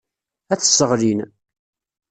[0.53, 1.19] Ad t-sseɣlin.